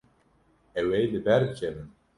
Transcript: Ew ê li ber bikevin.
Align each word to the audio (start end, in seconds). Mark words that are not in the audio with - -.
Ew 0.79 0.87
ê 0.97 0.99
li 1.11 1.19
ber 1.25 1.41
bikevin. 1.49 1.89